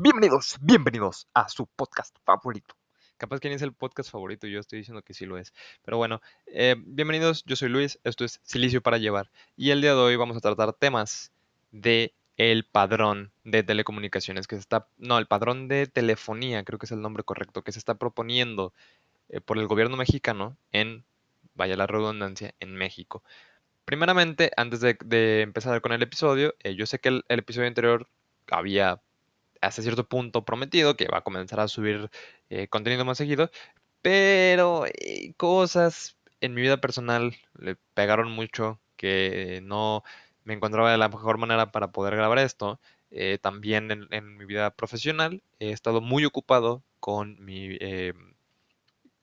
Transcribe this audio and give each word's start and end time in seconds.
Bienvenidos, 0.00 0.56
bienvenidos, 0.60 1.28
a 1.34 1.48
su 1.48 1.66
podcast 1.66 2.16
favorito. 2.24 2.74
Capaz 3.16 3.38
que 3.38 3.48
ni 3.48 3.54
es 3.54 3.62
el 3.62 3.72
podcast 3.72 4.10
favorito, 4.10 4.48
yo 4.48 4.58
estoy 4.58 4.80
diciendo 4.80 5.02
que 5.02 5.14
sí 5.14 5.24
lo 5.24 5.38
es. 5.38 5.54
Pero 5.84 5.96
bueno, 5.98 6.20
eh, 6.46 6.74
bienvenidos, 6.78 7.44
yo 7.44 7.54
soy 7.54 7.68
Luis, 7.68 8.00
esto 8.02 8.24
es 8.24 8.40
Silicio 8.42 8.82
para 8.82 8.98
Llevar. 8.98 9.30
Y 9.56 9.70
el 9.70 9.80
día 9.80 9.94
de 9.94 10.00
hoy 10.00 10.16
vamos 10.16 10.36
a 10.36 10.40
tratar 10.40 10.72
temas 10.72 11.30
de 11.70 12.12
el 12.36 12.64
padrón 12.64 13.30
de 13.44 13.62
telecomunicaciones 13.62 14.48
que 14.48 14.56
se 14.56 14.62
está, 14.62 14.88
no, 14.96 15.16
el 15.16 15.26
padrón 15.26 15.68
de 15.68 15.86
telefonía, 15.86 16.64
creo 16.64 16.80
que 16.80 16.86
es 16.86 16.92
el 16.92 17.00
nombre 17.00 17.22
correcto, 17.22 17.62
que 17.62 17.70
se 17.70 17.78
está 17.78 17.94
proponiendo 17.94 18.72
eh, 19.28 19.40
por 19.40 19.58
el 19.58 19.68
gobierno 19.68 19.96
mexicano 19.96 20.56
en, 20.72 21.04
vaya 21.54 21.76
la 21.76 21.86
redundancia, 21.86 22.52
en 22.58 22.74
México. 22.74 23.22
Primeramente, 23.84 24.50
antes 24.56 24.80
de, 24.80 25.40
empezar 25.40 25.80
con 25.82 25.92
el 25.92 26.02
episodio, 26.02 26.56
eh, 26.64 26.74
yo 26.74 26.84
sé 26.84 26.98
que 26.98 27.10
el, 27.10 27.24
episodio 27.28 27.68
anterior 27.68 28.08
había 28.50 29.00
hasta 29.60 29.82
cierto 29.82 30.08
punto 30.08 30.44
prometido 30.44 30.96
que 30.96 31.08
va 31.08 31.18
a 31.18 31.22
comenzar 31.22 31.60
a 31.60 31.68
subir 31.68 32.10
eh, 32.50 32.68
contenido 32.68 33.04
más 33.04 33.18
seguido, 33.18 33.50
pero 34.02 34.86
eh, 34.86 35.34
cosas 35.36 36.16
en 36.40 36.54
mi 36.54 36.62
vida 36.62 36.80
personal 36.80 37.36
le 37.58 37.76
pegaron 37.94 38.30
mucho 38.30 38.80
que 38.96 39.60
no 39.64 40.04
me 40.44 40.54
encontraba 40.54 40.90
de 40.92 40.98
la 40.98 41.08
mejor 41.08 41.38
manera 41.38 41.72
para 41.72 41.92
poder 41.92 42.16
grabar 42.16 42.38
esto. 42.38 42.80
Eh, 43.10 43.38
también 43.40 43.90
en, 44.10 44.36
mi 44.36 44.44
vida 44.44 44.70
profesional 44.70 45.42
he 45.60 45.70
estado 45.72 46.00
muy 46.02 46.24
ocupado 46.26 46.82
con 47.00 47.42
mi 47.42 47.78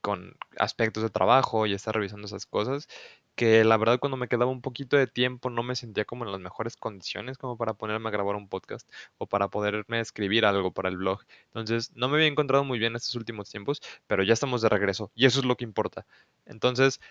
con 0.01 0.37
aspectos 0.59 1.03
de 1.03 1.09
trabajo 1.09 1.65
y 1.65 1.73
estar 1.73 1.95
revisando 1.95 2.27
esas 2.27 2.45
cosas 2.45 2.87
que 3.35 3.63
la 3.63 3.77
verdad 3.77 3.99
cuando 3.99 4.17
me 4.17 4.27
quedaba 4.27 4.51
un 4.51 4.61
poquito 4.61 4.97
de 4.97 5.07
tiempo 5.07 5.49
no 5.49 5.63
me 5.63 5.75
sentía 5.75 6.05
como 6.05 6.25
en 6.25 6.31
las 6.31 6.41
mejores 6.41 6.77
condiciones 6.77 7.37
como 7.37 7.57
para 7.57 7.73
ponerme 7.73 8.09
a 8.09 8.11
grabar 8.11 8.35
un 8.35 8.47
podcast 8.49 8.89
o 9.17 9.27
para 9.27 9.49
poderme 9.49 9.99
escribir 9.99 10.45
algo 10.45 10.73
para 10.73 10.89
el 10.89 10.97
blog. 10.97 11.19
Entonces 11.47 11.91
no 11.95 12.09
me 12.09 12.15
había 12.15 12.27
encontrado 12.27 12.63
muy 12.63 12.79
bien 12.79 12.95
estos 12.95 13.15
últimos 13.15 13.49
tiempos, 13.49 13.81
pero 14.07 14.23
ya 14.23 14.33
estamos 14.33 14.61
de 14.61 14.69
regreso 14.69 15.11
y 15.15 15.25
eso 15.25 15.39
es 15.39 15.45
lo 15.45 15.57
que 15.57 15.65
importa. 15.65 16.05
Entonces, 16.45 17.01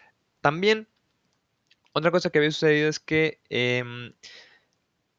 también 0.41 0.89
otra 1.93 2.11
cosa 2.11 2.31
que 2.31 2.39
había 2.39 2.51
sucedido 2.51 2.89
es 2.89 3.01
que... 3.01 3.41
Em, 3.51 4.15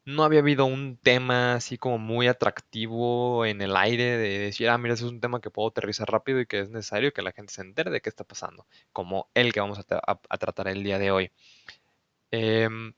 no 0.06 0.22
había 0.22 0.40
habido 0.40 0.66
un 0.66 0.96
tema 0.98 1.54
así 1.56 1.78
como 1.78 1.98
muy 1.98 2.28
atractivo 2.28 3.44
en 3.44 3.60
el 3.60 3.76
aire 3.76 4.16
de 4.16 4.38
decir, 4.38 4.68
ah, 4.68 4.78
mira, 4.78 4.94
ese 4.94 5.04
es 5.04 5.10
un 5.10 5.20
tema 5.20 5.40
que 5.40 5.50
puedo 5.50 5.68
aterrizar 5.68 6.08
rápido 6.08 6.40
y 6.40 6.46
que 6.46 6.60
es 6.60 6.70
necesario 6.70 7.12
que 7.12 7.22
la 7.22 7.32
gente 7.32 7.52
se 7.52 7.62
entere 7.62 7.90
de 7.90 8.00
qué 8.00 8.08
está 8.08 8.24
pasando, 8.24 8.66
como 8.92 9.28
el 9.34 9.52
que 9.52 9.60
vamos 9.60 9.80
a, 9.80 10.38
tratar 10.38 10.68
el 10.68 10.84
día 10.84 10.98
de 10.98 11.10
hoy. 11.10 11.32
Em, 12.30 12.94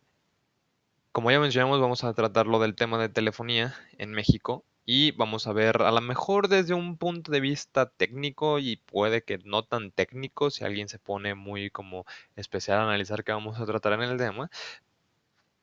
como 1.13 1.31
ya 1.31 1.41
mencionamos, 1.41 1.81
vamos 1.81 2.05
a 2.05 2.13
tratar 2.15 2.47
lo 2.47 2.59
del 2.61 2.75
tema 2.75 2.99
de 2.99 3.09
telefonía 3.09 3.75
en 3.99 4.11
México 4.13 4.65
y 4.85 5.13
vamos 5.13 5.47
a 5.47 5.53
ver 5.53 5.83
a 5.83 5.91
lo 5.93 6.01
mejor 6.01 6.49
desde 6.49 6.75
un 6.75 6.97
punto 6.99 7.33
de 7.33 7.41
vista 7.41 7.91
técnico 7.91 8.59
y 8.59 8.77
puede 8.77 9.23
que 9.23 9.39
no 9.45 9.65
tan 9.65 9.91
técnico 9.93 10.51
si 10.51 10.65
alguien 10.65 10.89
se 10.89 10.99
pone 10.99 11.35
muy 11.35 11.71
como 11.71 12.07
especial 12.37 12.79
a 12.81 12.85
analizar 12.85 13.25
qué 13.25 13.33
vamos 13.33 13.61
a 13.61 13.67
tratar 13.67 13.95
en 13.95 14.03
el 14.03 14.19
tema, 14.19 14.51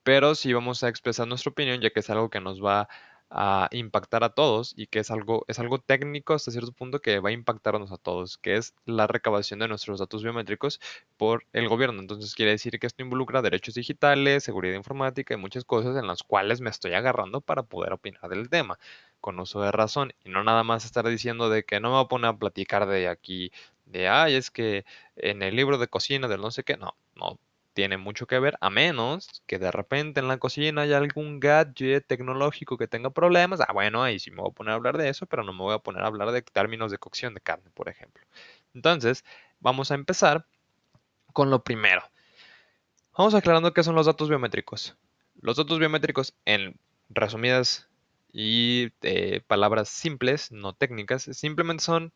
pero 0.05 0.35
sí 0.35 0.53
vamos 0.53 0.83
a 0.83 0.89
expresar 0.89 1.27
nuestra 1.27 1.49
opinión 1.51 1.81
ya 1.81 1.89
que 1.89 2.01
es 2.01 2.09
algo 2.11 2.29
que 2.29 2.39
nos 2.39 2.63
va 2.63 2.87
a 3.31 3.69
impactar 3.71 4.23
a 4.23 4.29
todos 4.29 4.73
y 4.77 4.85
que 4.87 4.99
es 4.99 5.09
algo, 5.11 5.45
es 5.47 5.57
algo 5.59 5.79
técnico 5.79 6.35
hasta 6.35 6.51
cierto 6.51 6.71
punto 6.73 7.01
que 7.01 7.19
va 7.19 7.29
a 7.29 7.31
impactarnos 7.31 7.91
a 7.91 7.97
todos, 7.97 8.37
que 8.37 8.55
es 8.55 8.75
la 8.85 9.07
recabación 9.07 9.59
de 9.59 9.67
nuestros 9.67 9.99
datos 9.99 10.23
biométricos 10.23 10.79
por 11.17 11.45
el 11.53 11.67
gobierno. 11.67 12.01
Entonces 12.01 12.35
quiere 12.35 12.51
decir 12.51 12.79
que 12.79 12.85
esto 12.87 13.01
involucra 13.03 13.41
derechos 13.41 13.73
digitales, 13.73 14.43
seguridad 14.43 14.75
informática 14.75 15.33
y 15.33 15.37
muchas 15.37 15.65
cosas 15.65 15.97
en 15.97 16.05
las 16.07 16.21
cuales 16.23 16.61
me 16.61 16.69
estoy 16.69 16.93
agarrando 16.93 17.41
para 17.41 17.63
poder 17.63 17.93
opinar 17.93 18.29
del 18.29 18.47
tema 18.49 18.77
con 19.21 19.39
uso 19.39 19.61
de 19.61 19.71
razón 19.71 20.13
y 20.23 20.29
no 20.29 20.43
nada 20.43 20.63
más 20.63 20.85
estar 20.85 21.07
diciendo 21.07 21.49
de 21.49 21.63
que 21.65 21.79
no 21.79 21.89
me 21.89 21.95
voy 21.95 22.05
a 22.05 22.07
poner 22.07 22.29
a 22.29 22.37
platicar 22.37 22.85
de 22.87 23.07
aquí, 23.07 23.51
de, 23.85 24.07
ay, 24.07 24.35
es 24.35 24.51
que 24.51 24.85
en 25.15 25.41
el 25.41 25.55
libro 25.55 25.79
de 25.79 25.87
cocina 25.87 26.27
del 26.27 26.41
no 26.41 26.51
sé 26.51 26.63
qué, 26.63 26.77
no, 26.77 26.95
no, 27.15 27.39
tiene 27.75 27.97
mucho 27.97 28.25
que 28.25 28.40
ver, 28.40 28.58
a 28.62 28.69
menos 28.69 29.44
que 29.46 29.59
de 29.59 29.69
repente 29.69 30.22
en 30.22 30.30
la 30.30 30.38
cocina 30.38 30.84
haya 30.84 30.97
algún 30.97 31.41
gadget 31.41 32.08
tecnológico 32.08 32.78
que 32.78 32.88
tenga 32.88 33.09
problemas. 33.09 33.59
Ah, 33.59 33.74
bueno, 33.74 34.02
ahí 34.02 34.18
sí 34.18 34.31
me 34.31 34.38
voy 34.38 34.50
a 34.52 34.53
poner 34.53 34.72
a 34.72 34.75
hablar 34.75 34.97
de 34.97 35.09
eso, 35.09 35.25
pero 35.25 35.44
no 35.44 35.52
me 35.52 35.59
voy 35.59 35.75
a 35.75 35.80
poner 35.80 36.02
a 36.02 36.08
hablar 36.08 36.31
de 36.31 36.41
términos 36.41 36.90
de 36.90 36.97
cocción 36.97 37.34
de 37.34 37.41
carne, 37.41 37.69
por 37.74 37.90
ejemplo. 37.90 38.24
Entonces, 38.74 39.25
vamos 39.59 39.91
a 39.91 39.96
empezar 39.96 40.46
con 41.34 41.50
lo 41.50 41.63
primero. 41.63 42.02
Vamos 43.18 43.36
aclarando 43.36 43.74
qué 43.74 43.84
son 43.84 43.96
los 43.96 44.06
datos 44.06 44.30
biométricos. 44.30 44.96
Los 45.42 45.57
datos 45.57 45.78
biométricos, 45.78 46.34
en 46.46 46.80
resumidas 47.09 47.90
y 48.31 48.94
eh, 49.02 49.42
palabras 49.47 49.90
simples, 49.90 50.50
no 50.50 50.74
técnicas, 50.74 51.24
simplemente 51.24 51.84
son 51.84 52.13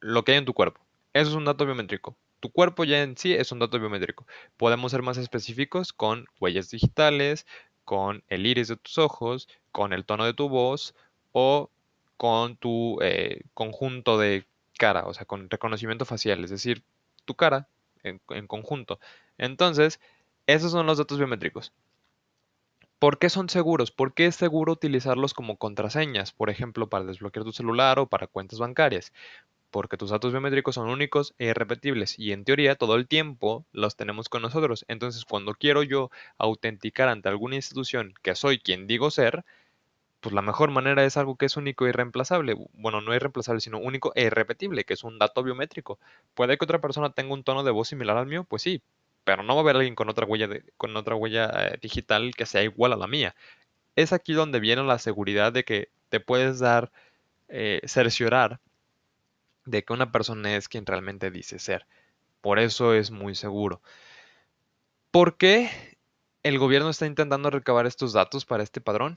lo 0.00 0.24
que 0.24 0.32
hay 0.32 0.38
en 0.38 0.44
tu 0.44 0.52
cuerpo. 0.52 0.84
Eso 1.14 1.30
es 1.30 1.36
un 1.36 1.46
dato 1.46 1.64
biométrico 1.64 2.18
tu 2.42 2.50
cuerpo 2.50 2.82
ya 2.82 3.02
en 3.02 3.16
sí 3.16 3.32
es 3.32 3.52
un 3.52 3.60
dato 3.60 3.78
biométrico. 3.78 4.26
Podemos 4.56 4.90
ser 4.90 5.02
más 5.02 5.16
específicos 5.16 5.92
con 5.92 6.26
huellas 6.40 6.70
digitales, 6.70 7.46
con 7.84 8.24
el 8.26 8.46
iris 8.46 8.66
de 8.66 8.76
tus 8.76 8.98
ojos, 8.98 9.48
con 9.70 9.92
el 9.92 10.04
tono 10.04 10.24
de 10.24 10.34
tu 10.34 10.48
voz 10.48 10.96
o 11.30 11.70
con 12.16 12.56
tu 12.56 12.98
eh, 13.00 13.42
conjunto 13.54 14.18
de 14.18 14.44
cara, 14.76 15.04
o 15.06 15.14
sea, 15.14 15.24
con 15.24 15.48
reconocimiento 15.50 16.04
facial, 16.04 16.42
es 16.42 16.50
decir, 16.50 16.82
tu 17.26 17.36
cara 17.36 17.68
en, 18.02 18.20
en 18.30 18.48
conjunto. 18.48 18.98
Entonces, 19.38 20.00
esos 20.48 20.72
son 20.72 20.84
los 20.86 20.98
datos 20.98 21.18
biométricos. 21.18 21.72
¿Por 22.98 23.20
qué 23.20 23.30
son 23.30 23.50
seguros? 23.50 23.92
¿Por 23.92 24.14
qué 24.14 24.26
es 24.26 24.34
seguro 24.34 24.72
utilizarlos 24.72 25.32
como 25.32 25.58
contraseñas? 25.58 26.32
Por 26.32 26.50
ejemplo, 26.50 26.88
para 26.88 27.04
desbloquear 27.04 27.44
tu 27.44 27.52
celular 27.52 28.00
o 28.00 28.08
para 28.08 28.26
cuentas 28.26 28.58
bancarias 28.58 29.12
porque 29.72 29.96
tus 29.96 30.10
datos 30.10 30.32
biométricos 30.32 30.76
son 30.76 30.88
únicos 30.90 31.34
e 31.38 31.46
irrepetibles 31.46 32.18
y 32.18 32.32
en 32.32 32.44
teoría 32.44 32.76
todo 32.76 32.94
el 32.94 33.08
tiempo 33.08 33.66
los 33.72 33.96
tenemos 33.96 34.28
con 34.28 34.42
nosotros. 34.42 34.84
Entonces 34.88 35.24
cuando 35.24 35.54
quiero 35.54 35.82
yo 35.82 36.10
autenticar 36.38 37.08
ante 37.08 37.28
alguna 37.30 37.56
institución 37.56 38.14
que 38.22 38.36
soy 38.36 38.58
quien 38.60 38.86
digo 38.86 39.10
ser, 39.10 39.44
pues 40.20 40.34
la 40.34 40.42
mejor 40.42 40.70
manera 40.70 41.04
es 41.04 41.16
algo 41.16 41.36
que 41.36 41.46
es 41.46 41.56
único 41.56 41.86
e 41.86 41.90
irreemplazable. 41.90 42.54
Bueno, 42.74 43.00
no 43.00 43.14
irreemplazable, 43.14 43.60
sino 43.60 43.78
único 43.78 44.12
e 44.14 44.24
irrepetible, 44.24 44.84
que 44.84 44.94
es 44.94 45.04
un 45.04 45.18
dato 45.18 45.42
biométrico. 45.42 45.98
¿Puede 46.34 46.58
que 46.58 46.64
otra 46.64 46.80
persona 46.80 47.12
tenga 47.12 47.34
un 47.34 47.44
tono 47.44 47.64
de 47.64 47.72
voz 47.72 47.88
similar 47.88 48.16
al 48.18 48.26
mío? 48.26 48.44
Pues 48.44 48.62
sí, 48.62 48.82
pero 49.24 49.42
no 49.42 49.54
va 49.54 49.60
a 49.60 49.64
haber 49.64 49.76
alguien 49.76 49.94
con 49.96 50.08
otra 50.10 50.26
huella, 50.26 50.48
con 50.76 50.96
otra 50.96 51.16
huella 51.16 51.50
eh, 51.54 51.78
digital 51.80 52.34
que 52.36 52.46
sea 52.46 52.62
igual 52.62 52.92
a 52.92 52.96
la 52.96 53.06
mía. 53.08 53.34
Es 53.96 54.12
aquí 54.12 54.34
donde 54.34 54.60
viene 54.60 54.84
la 54.84 54.98
seguridad 54.98 55.52
de 55.52 55.64
que 55.64 55.90
te 56.10 56.20
puedes 56.20 56.58
dar, 56.60 56.92
eh, 57.48 57.80
cerciorar 57.86 58.60
de 59.64 59.84
que 59.84 59.92
una 59.92 60.12
persona 60.12 60.56
es 60.56 60.68
quien 60.68 60.86
realmente 60.86 61.30
dice 61.30 61.58
ser. 61.58 61.86
Por 62.40 62.58
eso 62.58 62.94
es 62.94 63.10
muy 63.10 63.34
seguro. 63.34 63.80
¿Por 65.10 65.36
qué 65.36 65.98
el 66.42 66.58
gobierno 66.58 66.90
está 66.90 67.06
intentando 67.06 67.50
recabar 67.50 67.86
estos 67.86 68.12
datos 68.12 68.44
para 68.44 68.62
este 68.62 68.80
padrón? 68.80 69.16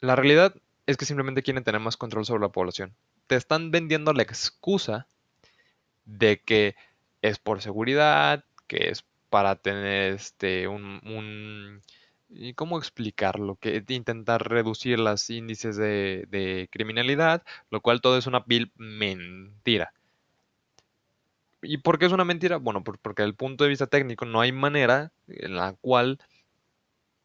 La 0.00 0.16
realidad 0.16 0.54
es 0.86 0.96
que 0.96 1.04
simplemente 1.04 1.42
quieren 1.42 1.64
tener 1.64 1.80
más 1.80 1.96
control 1.96 2.24
sobre 2.24 2.42
la 2.42 2.48
población. 2.48 2.94
Te 3.26 3.36
están 3.36 3.70
vendiendo 3.70 4.12
la 4.12 4.22
excusa 4.22 5.06
de 6.04 6.40
que 6.40 6.74
es 7.22 7.38
por 7.38 7.60
seguridad, 7.60 8.44
que 8.66 8.88
es 8.88 9.04
para 9.28 9.56
tener 9.56 10.14
este 10.14 10.66
un 10.66 11.82
¿Y 11.99 11.99
cómo 12.54 12.78
explicarlo? 12.78 13.56
Que 13.56 13.84
intentar 13.88 14.48
reducir 14.48 14.98
los 14.98 15.28
índices 15.30 15.76
de, 15.76 16.68
criminalidad, 16.70 17.42
lo 17.70 17.80
cual 17.80 18.00
todo 18.00 18.18
es 18.18 18.26
una 18.26 18.40
vil 18.46 18.72
mentira. 18.76 19.92
¿Y 21.62 21.78
por 21.78 21.98
qué 21.98 22.06
es 22.06 22.12
una 22.12 22.24
mentira? 22.24 22.56
Bueno, 22.56 22.82
porque 22.82 23.22
desde 23.22 23.30
el 23.30 23.36
punto 23.36 23.64
de 23.64 23.70
vista 23.70 23.86
técnico 23.86 24.24
no 24.24 24.40
hay 24.40 24.52
manera 24.52 25.12
en 25.28 25.56
la 25.56 25.74
cual 25.74 26.18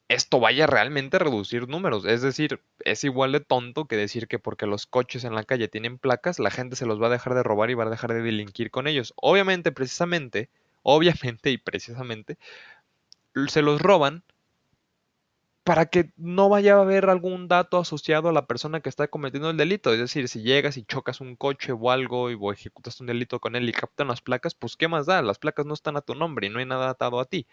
esto 0.08 0.40
vaya 0.40 0.68
realmente 0.68 1.18
a 1.18 1.20
reducir 1.20 1.68
números. 1.68 2.06
Es 2.06 2.22
decir, 2.22 2.62
es 2.80 3.04
igual 3.04 3.32
de 3.32 3.40
tonto 3.40 3.86
que 3.86 3.96
decir 3.96 4.28
que 4.28 4.40
porque 4.40 4.68
los 4.68 4.86
coches 4.86 5.24
en 5.24 5.36
la 5.36 5.44
calle 5.44 5.68
tienen 5.68 5.98
placas, 5.98 6.40
la 6.40 6.52
gente 6.52 6.76
se 6.76 6.86
los 6.86 7.02
va 7.02 7.08
a 7.08 7.12
dejar 7.12 7.34
de 7.34 7.44
robar 7.44 7.70
y 7.72 7.76
va 7.76 7.86
a 7.86 7.90
dejar 7.90 8.14
de 8.14 8.22
delinquir 8.22 8.72
con 8.72 8.88
ellos. 8.88 9.14
Obviamente, 9.16 9.72
precisamente, 9.72 10.50
obviamente 10.84 11.50
y 11.52 11.58
precisamente, 11.58 12.38
se 13.48 13.62
los 13.62 13.82
roban 13.82 14.24
para 15.66 15.88
que 15.88 16.12
no 16.16 16.48
vaya 16.48 16.76
a 16.76 16.82
haber 16.82 17.10
algún 17.10 17.48
dato 17.48 17.80
asociado 17.80 18.30
a 18.30 18.32
la 18.32 18.46
persona 18.46 18.82
que 18.82 18.90
está 18.90 19.08
cometiendo 19.08 19.50
el 19.50 19.58
delito. 19.58 19.92
Es 19.92 20.00
decir, 20.00 20.28
si 20.30 20.44
llegas 20.44 20.78
y 20.78 20.86
chocas 20.86 21.22
un 21.22 21.36
coche 21.36 21.72
o 21.72 21.90
algo 21.90 22.30
y 22.30 22.38
ejecutas 22.54 23.02
un 23.02 23.08
delito 23.08 23.40
con 23.40 23.56
él 23.56 23.68
y 23.68 23.72
captan 23.74 24.10
las 24.10 24.22
placas, 24.22 24.54
pues 24.54 24.78
¿qué 24.78 24.88
más 24.88 25.08
da? 25.08 25.24
Las 25.24 25.40
placas 25.40 25.66
no 25.66 25.74
están 25.74 25.98
a 25.98 26.02
tu 26.02 26.14
nombre 26.14 26.46
y 26.46 26.50
no 26.52 26.60
hay 26.60 26.68
nada 26.68 26.92
atado 26.92 27.20
a 27.20 27.26
ti. 27.26 27.48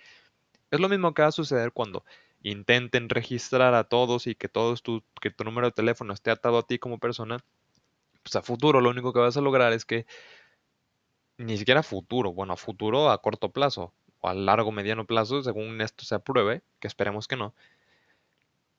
Es 0.70 0.78
lo 0.78 0.90
mismo 0.90 1.14
que 1.14 1.22
va 1.22 1.28
a 1.28 1.32
suceder 1.32 1.72
cuando 1.72 2.04
intenten 2.42 3.08
registrar 3.08 3.72
a 3.74 3.84
todos 3.84 4.26
y 4.26 4.34
que 4.34 4.48
todos 4.50 4.82
tu, 4.82 5.02
que 5.22 5.30
tu 5.30 5.44
número 5.44 5.68
de 5.68 5.72
teléfono 5.72 6.12
esté 6.12 6.30
atado 6.30 6.58
a 6.58 6.66
ti 6.66 6.78
como 6.78 6.98
persona. 6.98 7.38
Pues 8.22 8.36
a 8.36 8.42
futuro 8.42 8.82
lo 8.82 8.90
único 8.90 9.14
que 9.14 9.20
vas 9.20 9.38
a 9.38 9.40
lograr 9.40 9.72
es 9.72 9.86
que 9.86 10.04
ni 11.38 11.56
siquiera 11.56 11.80
a 11.80 11.82
futuro, 11.82 12.34
bueno, 12.34 12.52
a 12.52 12.56
futuro 12.58 13.10
a 13.10 13.22
corto 13.22 13.52
plazo 13.52 13.94
o 14.20 14.28
a 14.28 14.34
largo 14.34 14.70
mediano 14.70 15.06
plazo, 15.06 15.42
según 15.42 15.80
esto 15.80 16.04
se 16.04 16.14
apruebe, 16.14 16.62
que 16.78 16.88
esperemos 16.88 17.26
que 17.26 17.36
no, 17.36 17.54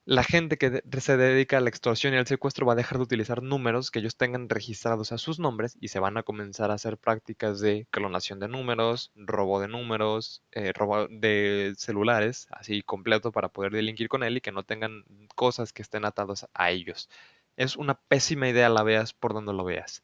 la 0.06 0.24
gente 0.24 0.58
que 0.58 0.82
se 1.00 1.18
dedica 1.18 1.58
a 1.58 1.62
la 1.62 1.70
extorsión 1.70 2.14
y 2.14 2.18
al 2.18 2.28
secuestro 2.28 2.66
va 2.66 2.74
a 2.74 2.76
dejar 2.76 2.98
de 2.98 3.04
utilizar 3.04 3.42
números 3.42 3.90
que 3.90 4.00
ellos 4.00 4.18
tengan 4.18 4.50
registrados 4.50 5.12
a 5.14 5.18
sus 5.18 5.40
nombres 5.40 5.78
y 5.80 5.88
se 5.90 6.00
van 6.00 6.18
a 6.18 6.24
comenzar 6.24 6.72
a 6.72 6.74
hacer 6.74 6.98
prácticas 6.98 7.62
de 7.62 7.88
clonación 7.90 8.40
de 8.40 8.50
números, 8.50 9.12
robo 9.16 9.62
de 9.62 9.70
números, 9.70 10.44
eh, 10.52 10.74
robo 10.74 11.08
de 11.08 11.74
celulares, 11.78 12.48
así 12.52 12.82
completo 12.82 13.32
para 13.32 13.50
poder 13.50 13.72
delinquir 13.72 14.10
con 14.10 14.24
él 14.24 14.38
y 14.38 14.42
que 14.42 14.52
no 14.52 14.64
tengan 14.64 15.06
cosas 15.36 15.72
que 15.72 15.82
estén 15.82 16.04
atadas 16.06 16.48
a 16.54 16.72
ellos. 16.72 17.10
Es 17.56 17.78
una 17.78 17.96
pésima 17.96 18.50
idea, 18.50 18.70
la 18.70 18.84
veas 18.84 19.14
por 19.14 19.34
donde 19.34 19.54
lo 19.54 19.64
veas. 19.64 20.04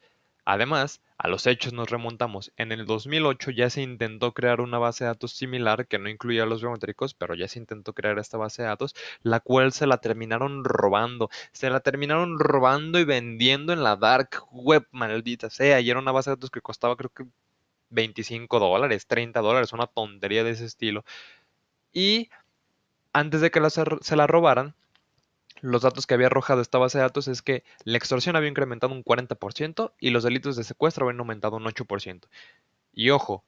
Además, 0.51 0.99
a 1.19 1.27
los 1.27 1.45
hechos 1.45 1.73
nos 1.73 1.91
remontamos. 1.91 2.51
En 2.57 2.71
el 2.71 2.87
2008 2.87 3.51
ya 3.51 3.69
se 3.69 3.83
intentó 3.83 4.33
crear 4.33 4.61
una 4.61 4.79
base 4.79 5.03
de 5.03 5.09
datos 5.09 5.31
similar 5.33 5.85
que 5.85 5.99
no 5.99 6.09
incluía 6.09 6.47
los 6.47 6.61
biométricos, 6.61 7.13
pero 7.13 7.35
ya 7.35 7.47
se 7.47 7.59
intentó 7.59 7.93
crear 7.93 8.17
esta 8.17 8.39
base 8.39 8.63
de 8.63 8.69
datos, 8.69 8.95
la 9.21 9.41
cual 9.41 9.73
se 9.73 9.85
la 9.85 9.97
terminaron 9.99 10.63
robando. 10.63 11.29
Se 11.51 11.69
la 11.69 11.81
terminaron 11.81 12.39
robando 12.39 12.97
y 12.97 13.03
vendiendo 13.03 13.73
en 13.73 13.83
la 13.83 13.95
dark 13.95 14.43
web, 14.51 14.87
maldita 14.89 15.51
sea. 15.51 15.81
Y 15.81 15.91
era 15.91 15.99
una 15.99 16.11
base 16.11 16.31
de 16.31 16.37
datos 16.37 16.49
que 16.49 16.61
costaba 16.61 16.97
creo 16.97 17.11
que 17.11 17.25
25 17.91 18.57
dólares, 18.59 19.05
30 19.05 19.39
dólares, 19.41 19.71
una 19.71 19.85
tontería 19.85 20.43
de 20.43 20.49
ese 20.49 20.65
estilo. 20.65 21.05
Y 21.93 22.31
antes 23.13 23.41
de 23.41 23.51
que 23.51 23.61
se 23.69 24.15
la 24.15 24.25
robaran, 24.25 24.73
los 25.61 25.81
datos 25.81 26.07
que 26.07 26.13
había 26.13 26.27
arrojado 26.27 26.61
esta 26.61 26.77
base 26.77 26.97
de 26.97 27.03
datos 27.03 27.27
es 27.27 27.41
que 27.41 27.63
la 27.83 27.97
extorsión 27.97 28.35
había 28.35 28.49
incrementado 28.49 28.93
un 28.93 29.03
40% 29.03 29.93
y 29.99 30.09
los 30.09 30.23
delitos 30.23 30.55
de 30.55 30.63
secuestro 30.63 31.05
habían 31.05 31.19
aumentado 31.19 31.57
un 31.57 31.65
8%. 31.65 32.27
Y 32.93 33.09
ojo, 33.09 33.43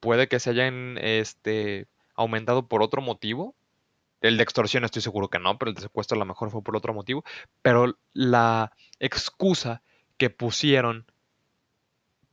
puede 0.00 0.28
que 0.28 0.40
se 0.40 0.50
hayan 0.50 0.98
este, 0.98 1.86
aumentado 2.14 2.68
por 2.68 2.82
otro 2.82 3.02
motivo. 3.02 3.54
El 4.20 4.36
de 4.36 4.42
extorsión 4.42 4.84
estoy 4.84 5.02
seguro 5.02 5.28
que 5.28 5.38
no, 5.38 5.58
pero 5.58 5.70
el 5.70 5.74
de 5.74 5.82
secuestro 5.82 6.16
a 6.16 6.18
lo 6.18 6.24
mejor 6.24 6.50
fue 6.50 6.62
por 6.62 6.76
otro 6.76 6.94
motivo. 6.94 7.24
Pero 7.62 7.98
la 8.12 8.72
excusa 9.00 9.82
que 10.16 10.30
pusieron 10.30 11.06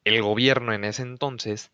el 0.03 0.21
gobierno 0.21 0.73
en 0.73 0.83
ese 0.83 1.01
entonces 1.01 1.71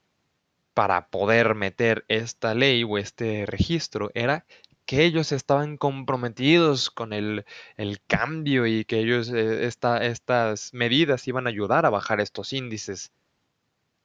para 0.74 1.08
poder 1.08 1.56
meter 1.56 2.04
esta 2.10 2.54
ley 2.54 2.84
o 2.84 2.98
este 2.98 3.46
registro 3.46 4.12
era 4.14 4.46
que 4.86 5.04
ellos 5.06 5.32
estaban 5.32 5.78
comprometidos 5.78 6.90
con 6.92 7.14
el, 7.14 7.46
el 7.78 8.02
cambio 8.06 8.66
y 8.68 8.86
que 8.86 9.00
ellos 9.00 9.30
eh, 9.32 9.66
esta- 9.66 10.04
estas 10.06 10.74
medidas 10.74 11.28
iban 11.28 11.48
a 11.48 11.50
ayudar 11.50 11.86
a 11.86 11.90
bajar 11.92 12.22
estos 12.22 12.54
índices. 12.54 13.12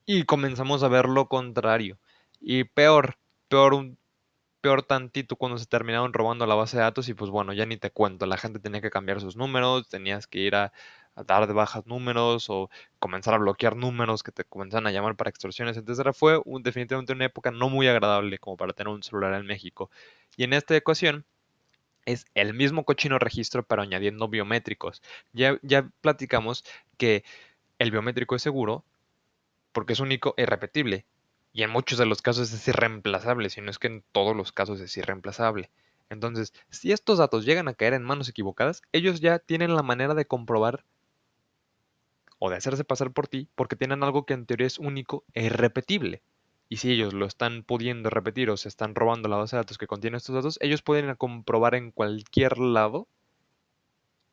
Y 0.06 0.24
comenzamos 0.24 0.82
a 0.82 0.88
ver 0.88 1.06
lo 1.08 1.28
contrario. 1.28 1.98
Y 2.40 2.64
peor, 2.64 3.16
peor, 3.48 3.74
un- 3.74 3.98
peor 4.60 4.82
tantito 4.82 5.36
cuando 5.36 5.58
se 5.58 5.66
terminaron 5.66 6.12
robando 6.14 6.46
la 6.46 6.54
base 6.56 6.76
de 6.78 6.84
datos 6.84 7.08
y 7.08 7.14
pues 7.14 7.30
bueno, 7.30 7.52
ya 7.54 7.66
ni 7.66 7.76
te 7.78 7.90
cuento, 7.92 8.26
la 8.26 8.36
gente 8.38 8.60
tenía 8.60 8.80
que 8.82 8.90
cambiar 8.90 9.20
sus 9.20 9.36
números, 9.36 9.88
tenías 9.88 10.26
que 10.26 10.40
ir 10.40 10.56
a, 10.56 10.72
dar 11.24 11.46
de 11.46 11.52
bajas 11.52 11.86
números 11.86 12.50
o 12.50 12.70
comenzar 12.98 13.34
a 13.34 13.38
bloquear 13.38 13.76
números 13.76 14.22
que 14.22 14.32
te 14.32 14.44
comenzaban 14.44 14.86
a 14.86 14.92
llamar 14.92 15.16
para 15.16 15.30
extorsiones, 15.30 15.76
etcétera. 15.76 16.12
Fue 16.12 16.40
definitivamente 16.62 17.12
una 17.12 17.26
época 17.26 17.50
no 17.50 17.68
muy 17.68 17.88
agradable 17.88 18.38
como 18.38 18.56
para 18.56 18.72
tener 18.72 18.92
un 18.92 19.02
celular 19.02 19.34
en 19.34 19.46
México. 19.46 19.90
Y 20.36 20.44
en 20.44 20.52
esta 20.52 20.76
ecuación 20.76 21.24
es 22.06 22.26
el 22.34 22.54
mismo 22.54 22.84
cochino 22.84 23.18
registro 23.18 23.62
pero 23.64 23.82
añadiendo 23.82 24.28
biométricos. 24.28 25.02
Ya, 25.32 25.58
ya 25.62 25.90
platicamos 26.00 26.64
que 26.96 27.24
el 27.78 27.90
biométrico 27.90 28.36
es 28.36 28.42
seguro 28.42 28.84
porque 29.72 29.92
es 29.94 30.00
único 30.00 30.34
e 30.36 30.42
irrepetible. 30.42 31.06
Y 31.52 31.62
en 31.62 31.70
muchos 31.70 31.98
de 31.98 32.06
los 32.06 32.22
casos 32.22 32.52
es 32.52 32.68
irreemplazable, 32.68 33.50
si 33.50 33.60
no 33.60 33.70
es 33.70 33.78
que 33.78 33.88
en 33.88 34.04
todos 34.12 34.36
los 34.36 34.52
casos 34.52 34.80
es 34.80 34.96
irreemplazable. 34.96 35.70
Entonces, 36.08 36.52
si 36.70 36.92
estos 36.92 37.18
datos 37.18 37.44
llegan 37.44 37.68
a 37.68 37.74
caer 37.74 37.94
en 37.94 38.02
manos 38.02 38.28
equivocadas, 38.28 38.82
ellos 38.92 39.20
ya 39.20 39.38
tienen 39.38 39.74
la 39.74 39.82
manera 39.82 40.14
de 40.14 40.26
comprobar 40.26 40.84
o 42.40 42.50
de 42.50 42.56
hacerse 42.56 42.82
pasar 42.82 43.12
por 43.12 43.28
ti 43.28 43.48
porque 43.54 43.76
tienen 43.76 44.02
algo 44.02 44.26
que 44.26 44.34
en 44.34 44.46
teoría 44.46 44.66
es 44.66 44.78
único 44.78 45.24
e 45.34 45.44
irrepetible. 45.44 46.22
Y 46.68 46.78
si 46.78 46.90
ellos 46.90 47.12
lo 47.12 47.26
están 47.26 47.62
pudiendo 47.62 48.10
repetir 48.10 48.50
o 48.50 48.56
se 48.56 48.68
están 48.68 48.94
robando 48.94 49.28
la 49.28 49.36
base 49.36 49.56
de 49.56 49.60
datos 49.60 49.78
que 49.78 49.86
contiene 49.86 50.16
estos 50.16 50.34
datos, 50.34 50.58
ellos 50.62 50.82
pueden 50.82 51.14
comprobar 51.16 51.74
en 51.74 51.92
cualquier 51.92 52.58
lado 52.58 53.06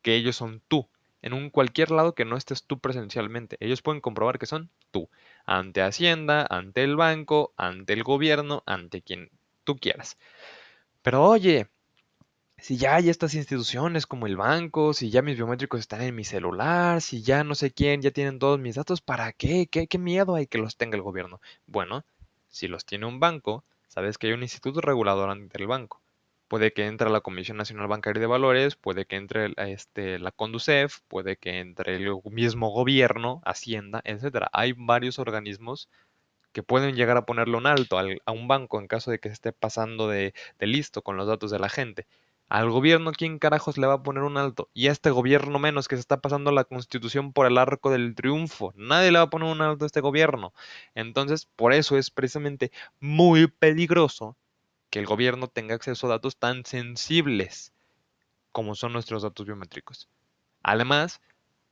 que 0.02 0.14
ellos 0.14 0.36
son 0.36 0.62
tú. 0.68 0.88
En 1.20 1.32
un 1.32 1.50
cualquier 1.50 1.90
lado 1.90 2.14
que 2.14 2.24
no 2.24 2.36
estés 2.36 2.64
tú 2.64 2.78
presencialmente. 2.78 3.56
Ellos 3.60 3.82
pueden 3.82 4.00
comprobar 4.00 4.38
que 4.38 4.46
son 4.46 4.70
tú. 4.90 5.10
Ante 5.44 5.82
Hacienda, 5.82 6.46
ante 6.48 6.84
el 6.84 6.96
banco, 6.96 7.52
ante 7.56 7.92
el 7.92 8.04
gobierno, 8.04 8.62
ante 8.66 9.02
quien 9.02 9.30
tú 9.64 9.76
quieras. 9.76 10.16
Pero 11.02 11.24
oye, 11.24 11.68
si 12.58 12.76
ya 12.76 12.96
hay 12.96 13.08
estas 13.08 13.34
instituciones 13.34 14.06
como 14.06 14.26
el 14.26 14.36
banco, 14.36 14.92
si 14.94 15.10
ya 15.10 15.22
mis 15.22 15.36
biométricos 15.36 15.80
están 15.80 16.02
en 16.02 16.14
mi 16.14 16.24
celular, 16.24 17.00
si 17.00 17.22
ya 17.22 17.44
no 17.44 17.54
sé 17.54 17.70
quién, 17.72 18.02
ya 18.02 18.10
tienen 18.10 18.38
todos 18.38 18.58
mis 18.58 18.74
datos, 18.76 19.00
¿para 19.00 19.32
qué? 19.32 19.66
¿Qué, 19.68 19.86
qué 19.86 19.98
miedo 19.98 20.34
hay 20.34 20.46
que 20.46 20.58
los 20.58 20.76
tenga 20.76 20.96
el 20.96 21.02
gobierno? 21.02 21.40
Bueno, 21.66 22.04
si 22.48 22.68
los 22.68 22.84
tiene 22.84 23.06
un 23.06 23.20
banco, 23.20 23.64
sabes 23.86 24.18
que 24.18 24.26
hay 24.28 24.32
un 24.32 24.42
instituto 24.42 24.80
regulador 24.80 25.30
ante 25.30 25.58
el 25.58 25.66
banco. 25.68 26.02
Puede 26.48 26.72
que 26.72 26.86
entre 26.86 27.10
la 27.10 27.20
Comisión 27.20 27.58
Nacional 27.58 27.88
Bancaria 27.88 28.20
de 28.20 28.26
Valores, 28.26 28.74
puede 28.76 29.04
que 29.06 29.16
entre 29.16 29.52
este, 29.56 30.18
la 30.18 30.32
Conducef, 30.32 31.00
puede 31.08 31.36
que 31.36 31.60
entre 31.60 31.96
el 31.96 32.10
mismo 32.24 32.70
gobierno, 32.70 33.42
Hacienda, 33.44 34.00
etcétera. 34.04 34.48
Hay 34.52 34.72
varios 34.76 35.18
organismos 35.18 35.88
que 36.52 36.62
pueden 36.62 36.94
llegar 36.96 37.16
a 37.16 37.26
ponerle 37.26 37.56
un 37.56 37.66
alto 37.66 37.98
al- 37.98 38.20
a 38.26 38.32
un 38.32 38.48
banco 38.48 38.80
en 38.80 38.86
caso 38.88 39.10
de 39.10 39.18
que 39.18 39.28
se 39.28 39.34
esté 39.34 39.52
pasando 39.52 40.08
de, 40.08 40.34
de 40.58 40.66
listo 40.66 41.02
con 41.02 41.16
los 41.16 41.26
datos 41.26 41.50
de 41.50 41.58
la 41.58 41.68
gente. 41.68 42.06
Al 42.48 42.70
gobierno, 42.70 43.12
¿quién 43.12 43.38
carajos 43.38 43.76
le 43.76 43.86
va 43.86 43.94
a 43.94 44.02
poner 44.02 44.22
un 44.22 44.38
alto? 44.38 44.70
Y 44.72 44.88
a 44.88 44.92
este 44.92 45.10
gobierno 45.10 45.58
menos 45.58 45.86
que 45.86 45.96
se 45.96 46.00
está 46.00 46.20
pasando 46.20 46.50
la 46.50 46.64
constitución 46.64 47.32
por 47.32 47.46
el 47.46 47.58
arco 47.58 47.90
del 47.90 48.14
triunfo. 48.14 48.72
Nadie 48.74 49.12
le 49.12 49.18
va 49.18 49.24
a 49.24 49.30
poner 49.30 49.52
un 49.52 49.60
alto 49.60 49.84
a 49.84 49.86
este 49.86 50.00
gobierno. 50.00 50.54
Entonces, 50.94 51.46
por 51.56 51.74
eso 51.74 51.98
es 51.98 52.10
precisamente 52.10 52.72
muy 53.00 53.48
peligroso 53.48 54.36
que 54.90 54.98
el 54.98 55.06
gobierno 55.06 55.48
tenga 55.48 55.74
acceso 55.74 56.06
a 56.06 56.10
datos 56.10 56.38
tan 56.38 56.64
sensibles 56.64 57.72
como 58.50 58.74
son 58.74 58.94
nuestros 58.94 59.22
datos 59.22 59.46
biométricos. 59.46 60.08
Además, 60.62 61.20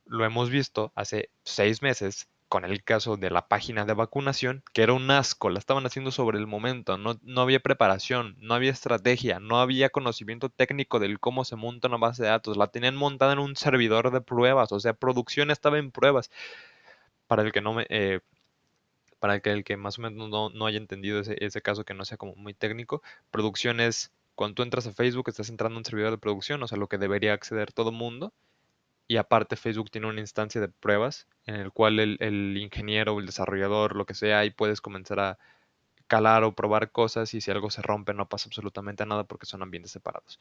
lo 0.05 0.25
hemos 0.25 0.49
visto 0.49 0.91
hace 0.95 1.29
seis 1.43 1.81
meses 1.81 2.29
con 2.49 2.65
el 2.65 2.83
caso 2.83 3.17
de 3.17 3.29
la 3.29 3.47
página 3.47 3.85
de 3.85 3.93
vacunación, 3.93 4.63
que 4.73 4.83
era 4.83 4.93
un 4.93 5.09
asco, 5.11 5.49
la 5.49 5.59
estaban 5.59 5.85
haciendo 5.85 6.11
sobre 6.11 6.37
el 6.39 6.47
momento, 6.47 6.97
no, 6.97 7.19
no 7.23 7.41
había 7.41 7.59
preparación, 7.59 8.35
no 8.39 8.53
había 8.53 8.71
estrategia, 8.71 9.39
no 9.39 9.59
había 9.59 9.89
conocimiento 9.89 10.49
técnico 10.49 10.99
del 10.99 11.19
cómo 11.19 11.45
se 11.45 11.55
monta 11.55 11.87
una 11.87 11.97
base 11.97 12.23
de 12.23 12.29
datos, 12.29 12.57
la 12.57 12.67
tenían 12.67 12.95
montada 12.95 13.33
en 13.33 13.39
un 13.39 13.55
servidor 13.55 14.11
de 14.11 14.21
pruebas, 14.21 14.71
o 14.71 14.79
sea, 14.79 14.93
producción 14.93 15.51
estaba 15.51 15.77
en 15.77 15.91
pruebas. 15.91 16.31
Para 17.27 17.43
el 17.43 17.51
que 17.51 17.61
no 17.61 17.73
me, 17.73 17.85
eh, 17.89 18.21
para 19.19 19.35
el 19.35 19.41
que, 19.41 19.51
el 19.51 19.63
que 19.63 19.77
más 19.77 19.99
o 19.99 20.01
menos 20.01 20.29
no, 20.29 20.49
no 20.49 20.65
haya 20.65 20.77
entendido 20.77 21.19
ese, 21.19 21.35
ese 21.43 21.61
caso 21.61 21.83
que 21.85 21.93
no 21.93 22.05
sea 22.05 22.17
como 22.17 22.35
muy 22.35 22.53
técnico, 22.53 23.01
producción 23.31 23.79
es 23.79 24.11
cuando 24.35 24.55
tú 24.55 24.63
entras 24.63 24.87
a 24.87 24.93
Facebook 24.93 25.29
estás 25.29 25.49
entrando 25.49 25.75
a 25.77 25.79
un 25.79 25.85
servidor 25.85 26.11
de 26.11 26.17
producción, 26.19 26.61
o 26.63 26.67
sea, 26.67 26.77
lo 26.77 26.87
que 26.87 26.97
debería 26.97 27.33
acceder 27.33 27.73
todo 27.73 27.91
mundo. 27.91 28.33
Y 29.07 29.17
aparte 29.17 29.55
Facebook 29.55 29.89
tiene 29.89 30.07
una 30.07 30.19
instancia 30.19 30.59
de 30.59 30.67
pruebas 30.67 31.27
en 31.45 31.55
el 31.55 31.71
cual 31.71 31.99
el, 31.99 32.57
ingeniero 32.57 33.15
o 33.15 33.19
el 33.19 33.25
desarrollador, 33.25 33.95
lo 33.95 34.05
que 34.05 34.13
sea, 34.13 34.39
ahí 34.39 34.49
puedes 34.49 34.81
comenzar 34.81 35.19
a 35.19 35.37
calar 36.07 36.43
o 36.43 36.55
probar 36.55 36.91
cosas 36.91 37.33
y 37.33 37.41
si 37.41 37.51
algo 37.51 37.69
se 37.69 37.81
rompe 37.81 38.13
no 38.13 38.29
pasa 38.29 38.47
absolutamente 38.47 39.05
nada 39.05 39.23
porque 39.25 39.45
son 39.45 39.61
ambientes 39.61 39.91
separados. 39.91 40.39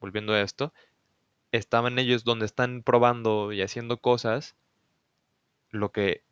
Volviendo 0.00 0.32
a 0.32 0.40
esto, 0.40 0.72
estaban 1.52 1.98
ellos 1.98 2.24
donde 2.24 2.46
están 2.46 2.82
probando 2.82 3.52
y 3.52 3.62
haciendo 3.62 3.98
cosas, 3.98 4.56
lo 5.70 5.92
que 5.92 6.22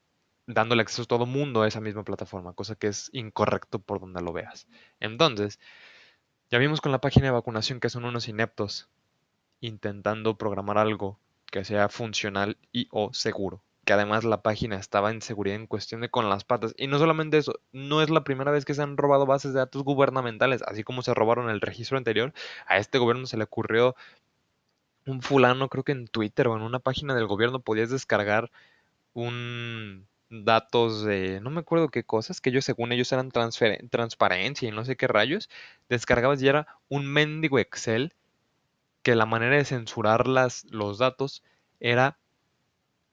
dándole 0.47 0.83
acceso 0.83 1.03
a 1.03 1.07
todo 1.07 1.27
mundo 1.27 1.63
a 1.63 1.69
esa 1.69 1.81
misma 1.81 2.05
plataforma, 2.05 2.53
cosa 2.55 2.77
que 2.77 2.89
es 2.89 3.11
incorrecto 3.13 3.79
por 3.79 4.01
donde 4.01 4.23
lo 4.23 4.33
veas. 4.33 4.69
Entonces, 5.01 5.59
ya 6.51 6.59
vimos 6.59 6.81
con 6.81 6.93
la 6.93 7.01
página 7.01 7.27
de 7.27 7.33
vacunación 7.33 7.81
que 7.81 7.91
son 7.91 8.05
unos 8.05 8.29
ineptos 8.29 8.89
intentando 9.61 10.37
programar 10.37 10.79
algo 10.79 11.19
que 11.55 11.65
sea 11.65 11.89
funcional 11.89 12.59
y 12.73 12.89
o 12.91 13.15
seguro. 13.15 13.63
Que 13.85 13.93
además 13.93 14.25
la 14.25 14.43
página 14.43 14.75
estaba 14.75 15.13
en 15.13 15.23
seguridad 15.23 15.55
en 15.55 15.69
cuestión 15.69 16.01
de 16.01 16.09
con 16.09 16.29
las 16.29 16.43
patas. 16.43 16.75
Y 16.77 16.89
no 16.89 16.99
solamente 16.99 17.39
eso, 17.39 17.61
no 17.71 18.03
es 18.03 18.11
la 18.11 18.25
primera 18.25 18.51
vez 18.51 18.65
que 18.65 18.75
se 18.75 18.83
han 18.83 18.97
robado 18.97 19.25
bases 19.25 19.53
de 19.53 19.61
datos 19.61 19.85
gubernamentales, 19.85 20.63
así 20.63 20.83
como 20.83 21.03
se 21.03 21.15
robaron 21.15 21.49
el 21.51 21.61
registro 21.61 21.97
anterior. 21.97 22.35
A 22.67 22.79
este 22.79 22.99
gobierno 22.99 23.27
se 23.27 23.37
le 23.37 23.45
ocurrió 23.45 23.95
un 25.07 25.23
fulano, 25.23 25.69
creo 25.69 25.85
que 25.85 25.93
en 25.93 26.09
Twitter 26.09 26.49
o 26.49 26.57
en 26.57 26.63
una 26.63 26.81
página 26.81 27.15
del 27.15 27.29
gobierno 27.29 27.61
podías 27.61 27.91
descargar 27.91 28.51
un 29.13 30.09
datos 30.31 31.05
de 31.05 31.41
no 31.41 31.51
me 31.51 31.61
acuerdo 31.61 31.89
qué 31.89 32.03
cosas, 32.03 32.41
que 32.41 32.51
ellos 32.51 32.65
según 32.65 32.91
ellos 32.91 33.13
eran 33.13 33.31
transparencia 33.31 34.69
y 34.69 34.73
no 34.73 34.85
sé 34.85 34.97
qué 34.97 35.07
rayos, 35.07 35.49
descargabas 35.89 36.43
y 36.43 36.49
era 36.49 36.67
un 36.89 37.07
mendigo 37.07 37.61
Excel 37.61 38.13
que 39.05 39.15
la 39.15 39.27
manera 39.27 39.57
de 39.57 39.65
censurar 39.65 40.27
las, 40.27 40.65
los 40.73 40.99
datos 40.99 41.45
era 41.79 42.19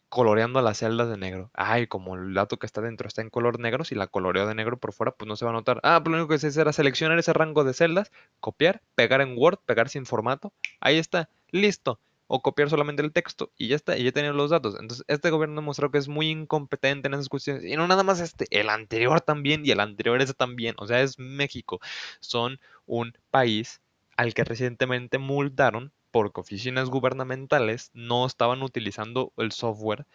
coloreando 0.10 0.62
las 0.62 0.80
celdas 0.80 1.10
de 1.10 1.18
negro. 1.18 1.52
Ay, 1.54 1.88
como 1.88 2.16
el 2.16 2.34
dato 2.34 2.58
que 2.58 2.66
está 2.66 2.82
dentro 2.82 3.08
está 3.08 3.22
en 3.22 3.30
color 3.30 3.60
negro, 3.60 3.84
si 3.84 3.94
la 3.96 4.08
coloreo 4.08 4.48
de 4.48 4.56
negro 4.56 4.78
por 4.78 4.94
fuera, 4.94 5.12
pues 5.12 5.28
no 5.28 5.36
se 5.36 5.46
va 5.46 5.52
a 5.52 5.54
notar. 5.54 5.80
Ah, 5.84 6.02
pues 6.04 6.12
lo 6.12 6.18
único 6.18 6.30
que 6.34 6.40
se 6.40 6.48
hace 6.48 6.62
era 6.62 6.74
seleccionar 6.74 7.20
ese 7.20 7.34
rango 7.34 7.64
de 7.64 7.74
celdas, 7.74 8.12
copiar, 8.40 8.82
pegar 8.96 9.22
en 9.22 9.38
Word, 9.38 9.60
pegar 9.66 9.90
sin 9.90 10.06
formato. 10.06 10.54
Ahí 10.80 10.98
está, 10.98 11.30
listo. 11.52 12.00
O 12.28 12.42
copiar 12.42 12.70
solamente 12.70 13.04
el 13.04 13.12
texto 13.12 13.52
y 13.58 13.68
ya 13.68 13.76
está, 13.76 13.98
y 13.98 14.06
ya 14.06 14.14
tenía 14.14 14.32
los 14.32 14.52
datos. 14.52 14.78
Entonces, 14.80 15.06
este 15.10 15.30
gobierno 15.30 15.60
demostró 15.60 15.92
que 15.92 15.98
es 15.98 16.08
muy 16.08 16.30
incompetente 16.30 17.10
en 17.10 17.16
esas 17.16 17.28
cuestiones. 17.28 17.66
Y 17.66 17.76
no 17.76 17.88
nada 17.88 18.04
más 18.04 18.22
este, 18.22 18.48
el 18.52 18.70
anterior 18.70 19.20
también 19.20 19.66
y 19.66 19.72
el 19.72 19.82
anterior 19.82 20.22
ese 20.22 20.34
también. 20.34 20.76
O 20.78 20.88
sea, 20.88 21.02
es 21.02 21.20
México. 21.20 21.82
Son 22.22 22.60
un 22.86 23.14
país 23.30 23.82
al 24.18 24.34
que 24.34 24.44
recientemente 24.44 25.18
multaron 25.18 25.94
porque 26.12 26.42
oficinas 26.42 26.90
gubernamentales 26.90 27.90
no 27.94 28.26
estaban 28.26 28.62
utilizando 28.64 29.34
el 29.38 29.52
software, 29.52 30.06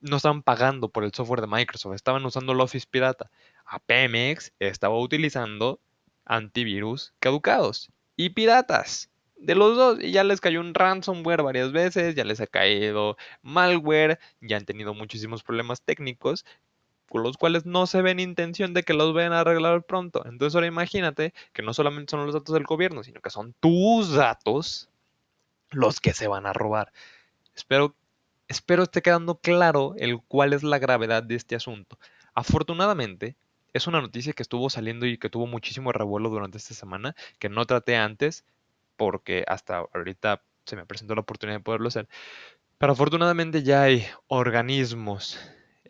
no 0.00 0.16
estaban 0.16 0.42
pagando 0.42 0.88
por 0.88 1.04
el 1.04 1.12
software 1.12 1.40
de 1.40 1.46
Microsoft, 1.46 1.94
estaban 1.94 2.24
usando 2.24 2.52
el 2.52 2.60
Office 2.60 2.86
pirata. 2.90 3.30
A 3.64 3.78
Pemex 3.78 4.52
estaba 4.58 4.98
utilizando 4.98 5.80
antivirus 6.24 7.14
caducados 7.20 7.90
y 8.16 8.30
piratas. 8.30 9.10
De 9.36 9.54
los 9.54 9.74
dos, 9.74 9.98
y 10.02 10.10
ya 10.12 10.22
les 10.22 10.40
cayó 10.40 10.60
un 10.60 10.74
ransomware 10.74 11.42
varias 11.42 11.72
veces, 11.72 12.14
ya 12.14 12.24
les 12.24 12.42
ha 12.42 12.46
caído 12.46 13.16
malware, 13.40 14.18
ya 14.42 14.58
han 14.58 14.66
tenido 14.66 14.92
muchísimos 14.92 15.42
problemas 15.42 15.80
técnicos 15.80 16.44
los 17.18 17.36
cuales 17.36 17.66
no 17.66 17.86
se 17.86 18.02
ven 18.02 18.20
intención 18.20 18.72
de 18.72 18.84
que 18.84 18.94
los 18.94 19.12
vayan 19.12 19.32
a 19.32 19.40
arreglar 19.40 19.82
pronto. 19.82 20.24
Entonces 20.26 20.54
ahora 20.54 20.68
imagínate 20.68 21.34
que 21.52 21.62
no 21.62 21.74
solamente 21.74 22.12
son 22.12 22.24
los 22.24 22.34
datos 22.34 22.54
del 22.54 22.64
gobierno, 22.64 23.02
sino 23.02 23.20
que 23.20 23.30
son 23.30 23.54
tus 23.60 24.12
datos 24.12 24.88
los 25.70 26.00
que 26.00 26.12
se 26.12 26.28
van 26.28 26.46
a 26.46 26.52
robar. 26.52 26.92
Espero, 27.54 27.94
espero 28.48 28.84
esté 28.84 29.02
quedando 29.02 29.36
claro 29.36 29.94
el 29.98 30.20
cuál 30.22 30.52
es 30.52 30.62
la 30.62 30.78
gravedad 30.78 31.22
de 31.22 31.34
este 31.34 31.56
asunto. 31.56 31.98
Afortunadamente, 32.34 33.36
es 33.72 33.86
una 33.86 34.00
noticia 34.00 34.32
que 34.32 34.42
estuvo 34.42 34.70
saliendo 34.70 35.06
y 35.06 35.18
que 35.18 35.30
tuvo 35.30 35.46
muchísimo 35.46 35.92
revuelo 35.92 36.28
durante 36.30 36.58
esta 36.58 36.74
semana, 36.74 37.14
que 37.38 37.48
no 37.48 37.66
traté 37.66 37.96
antes, 37.96 38.44
porque 38.96 39.44
hasta 39.46 39.78
ahorita 39.94 40.42
se 40.64 40.76
me 40.76 40.86
presentó 40.86 41.14
la 41.14 41.22
oportunidad 41.22 41.58
de 41.58 41.64
poderlo 41.64 41.88
hacer. 41.88 42.08
Pero 42.78 42.92
afortunadamente 42.92 43.62
ya 43.62 43.82
hay 43.82 44.06
organismos 44.28 45.38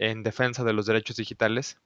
en 0.00 0.22
defensa 0.22 0.64
de 0.64 0.72
los 0.72 0.86
derechos 0.86 1.16
digitales 1.16 1.78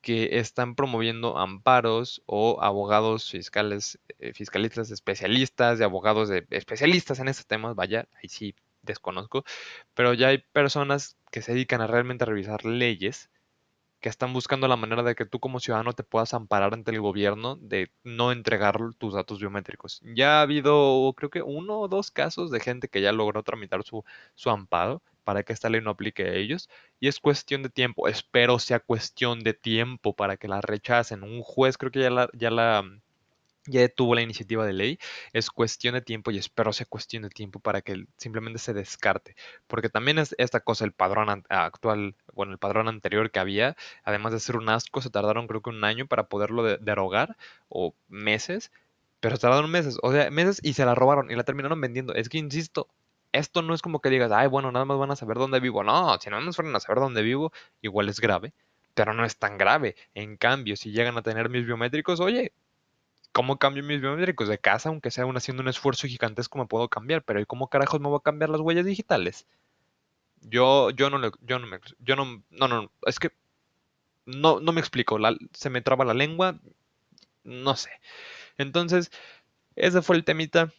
que 0.00 0.38
están 0.38 0.74
promoviendo 0.76 1.36
amparos 1.38 2.22
o 2.26 2.62
abogados 2.62 3.30
fiscales, 3.30 3.98
eh, 4.18 4.32
fiscalistas 4.34 4.90
especialistas, 4.90 5.78
de 5.78 5.84
abogados 5.84 6.28
de 6.28 6.46
especialistas 6.50 7.18
en 7.18 7.28
estos 7.28 7.46
temas, 7.46 7.74
vaya, 7.74 8.08
ahí 8.22 8.28
sí 8.28 8.54
desconozco, 8.82 9.44
pero 9.94 10.14
ya 10.14 10.28
hay 10.28 10.38
personas 10.38 11.16
que 11.30 11.42
se 11.42 11.52
dedican 11.52 11.80
a 11.80 11.86
realmente 11.88 12.24
revisar 12.24 12.64
leyes 12.64 13.30
que 14.00 14.08
están 14.08 14.32
buscando 14.32 14.68
la 14.68 14.76
manera 14.76 15.02
de 15.02 15.14
que 15.14 15.26
tú 15.26 15.40
como 15.40 15.60
ciudadano 15.60 15.92
te 15.92 16.02
puedas 16.04 16.34
amparar 16.34 16.74
ante 16.74 16.90
el 16.92 17.00
gobierno 17.00 17.56
de 17.56 17.90
no 18.04 18.32
entregar 18.32 18.76
tus 18.98 19.14
datos 19.14 19.38
biométricos. 19.40 20.00
Ya 20.14 20.38
ha 20.38 20.42
habido, 20.42 21.14
creo 21.16 21.30
que 21.30 21.42
uno 21.42 21.80
o 21.80 21.88
dos 21.88 22.10
casos 22.10 22.50
de 22.50 22.60
gente 22.60 22.88
que 22.88 23.00
ya 23.00 23.12
logró 23.12 23.42
tramitar 23.44 23.84
su, 23.84 24.04
su 24.34 24.50
amparo 24.50 25.02
para 25.24 25.42
que 25.42 25.52
esta 25.52 25.68
ley 25.70 25.80
no 25.80 25.90
aplique 25.90 26.24
a 26.24 26.34
ellos. 26.34 26.68
Y 27.00 27.08
es 27.08 27.20
cuestión 27.20 27.62
de 27.62 27.70
tiempo. 27.70 28.08
Espero 28.08 28.58
sea 28.58 28.80
cuestión 28.80 29.40
de 29.40 29.54
tiempo 29.54 30.14
para 30.14 30.36
que 30.36 30.48
la 30.48 30.60
rechacen. 30.60 31.22
Un 31.22 31.42
juez 31.42 31.78
creo 31.78 31.92
que 31.92 32.00
ya 32.00 32.10
la, 32.10 32.28
ya 32.34 32.50
la 32.50 32.84
ya 33.66 33.88
tuvo 33.88 34.14
la 34.14 34.22
iniciativa 34.22 34.66
de 34.66 34.72
ley, 34.72 34.98
es 35.32 35.50
cuestión 35.50 35.94
de 35.94 36.02
tiempo 36.02 36.30
y 36.30 36.38
espero 36.38 36.72
sea 36.72 36.86
cuestión 36.86 37.22
de 37.22 37.30
tiempo 37.30 37.60
para 37.60 37.82
que 37.82 38.06
simplemente 38.16 38.58
se 38.58 38.72
descarte, 38.74 39.36
porque 39.66 39.88
también 39.88 40.18
es 40.18 40.34
esta 40.38 40.60
cosa, 40.60 40.84
el 40.84 40.92
padrón 40.92 41.44
actual, 41.48 42.16
bueno, 42.34 42.52
el 42.52 42.58
padrón 42.58 42.88
anterior 42.88 43.30
que 43.30 43.40
había, 43.40 43.76
además 44.04 44.32
de 44.32 44.40
ser 44.40 44.56
un 44.56 44.68
asco, 44.68 45.00
se 45.00 45.10
tardaron 45.10 45.46
creo 45.46 45.62
que 45.62 45.70
un 45.70 45.84
año 45.84 46.06
para 46.06 46.28
poderlo 46.28 46.64
derogar, 46.78 47.36
o 47.68 47.94
meses, 48.08 48.72
pero 49.20 49.36
se 49.36 49.42
tardaron 49.42 49.70
meses, 49.70 49.98
o 50.02 50.12
sea, 50.12 50.30
meses 50.30 50.60
y 50.62 50.74
se 50.74 50.84
la 50.84 50.94
robaron 50.94 51.30
y 51.30 51.36
la 51.36 51.44
terminaron 51.44 51.80
vendiendo, 51.80 52.14
es 52.14 52.28
que 52.28 52.38
insisto, 52.38 52.88
esto 53.32 53.62
no 53.62 53.74
es 53.74 53.82
como 53.82 54.00
que 54.00 54.10
digas, 54.10 54.30
ay, 54.32 54.48
bueno, 54.48 54.70
nada 54.72 54.84
más 54.84 54.98
van 54.98 55.10
a 55.10 55.16
saber 55.16 55.38
dónde 55.38 55.60
vivo. 55.60 55.82
No, 55.82 56.18
si 56.20 56.30
nada 56.30 56.42
más 56.42 56.56
fueran 56.56 56.76
a 56.76 56.80
saber 56.80 57.00
dónde 57.00 57.22
vivo, 57.22 57.52
igual 57.80 58.08
es 58.08 58.20
grave, 58.20 58.52
pero 58.94 59.14
no 59.14 59.24
es 59.24 59.38
tan 59.38 59.58
grave. 59.58 59.96
En 60.14 60.36
cambio, 60.36 60.76
si 60.76 60.92
llegan 60.92 61.16
a 61.18 61.22
tener 61.22 61.48
mis 61.48 61.66
biométricos, 61.66 62.20
oye, 62.20 62.52
¿cómo 63.32 63.58
cambio 63.58 63.82
mis 63.82 64.00
biométricos? 64.00 64.48
De 64.48 64.58
casa, 64.58 64.90
aunque 64.90 65.10
sea 65.10 65.24
haciendo 65.34 65.62
un 65.62 65.68
esfuerzo 65.68 66.06
gigantesco, 66.06 66.58
me 66.58 66.66
puedo 66.66 66.88
cambiar, 66.88 67.22
pero 67.24 67.40
¿y 67.40 67.46
cómo 67.46 67.68
carajos 67.68 68.00
me 68.00 68.08
voy 68.08 68.18
a 68.18 68.22
cambiar 68.22 68.50
las 68.50 68.60
huellas 68.60 68.84
digitales? 68.84 69.46
Yo, 70.42 70.90
yo 70.90 71.08
no, 71.10 71.20
yo 71.40 71.58
no 71.58 71.66
me, 71.66 71.78
yo 72.00 72.16
no, 72.16 72.42
no, 72.50 72.68
no, 72.68 72.92
es 73.06 73.18
que 73.18 73.30
no, 74.26 74.60
no 74.60 74.72
me 74.72 74.80
explico, 74.80 75.18
se 75.52 75.70
me 75.70 75.82
traba 75.82 76.04
la 76.04 76.14
lengua, 76.14 76.58
no 77.44 77.76
sé. 77.76 77.90
Entonces, 78.58 79.10
ese 79.76 80.02
fue 80.02 80.16
el 80.16 80.24
temita 80.24 80.72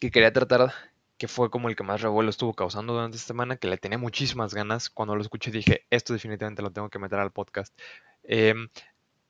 que 0.00 0.10
quería 0.10 0.32
tratar 0.32 0.72
que 1.18 1.28
fue 1.28 1.50
como 1.50 1.68
el 1.68 1.76
que 1.76 1.82
más 1.82 2.00
revuelo 2.00 2.30
estuvo 2.30 2.54
causando 2.54 2.94
durante 2.94 3.16
esta 3.16 3.28
semana, 3.28 3.56
que 3.56 3.68
le 3.68 3.76
tenía 3.78 3.98
muchísimas 3.98 4.54
ganas. 4.54 4.88
Cuando 4.90 5.16
lo 5.16 5.22
escuché 5.22 5.50
dije, 5.50 5.84
esto 5.90 6.12
definitivamente 6.12 6.62
lo 6.62 6.70
tengo 6.72 6.88
que 6.90 6.98
meter 6.98 7.18
al 7.18 7.32
podcast. 7.32 7.76
Em, 8.24 8.68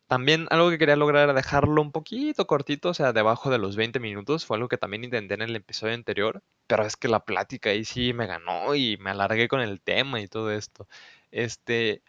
también 0.06 0.46
algo 0.50 0.70
que 0.70 0.78
quería 0.78 0.96
lograr 0.96 1.24
era 1.24 1.34
dejarlo 1.34 1.82
un 1.82 1.92
poquito 1.92 2.46
cortito, 2.46 2.90
o 2.90 2.94
sea, 2.94 3.12
debajo 3.12 3.50
de 3.50 3.58
los 3.58 3.76
20 3.76 4.00
minutos. 4.00 4.46
Fue 4.46 4.56
algo 4.56 4.68
que 4.68 4.78
también 4.78 5.04
intenté 5.04 5.34
en 5.34 5.42
el 5.42 5.56
episodio 5.56 5.94
anterior, 5.94 6.42
pero 6.66 6.84
es 6.86 6.96
que 6.96 7.08
la 7.08 7.20
plática 7.24 7.70
ahí 7.70 7.84
sí 7.84 8.12
me 8.12 8.26
ganó 8.26 8.74
y 8.74 8.96
me 8.98 9.10
alargué 9.10 9.48
con 9.48 9.60
el 9.60 9.80
tema 9.80 10.20
y 10.20 10.28
todo 10.28 10.52
esto. 10.52 10.88
Este, 11.30 12.02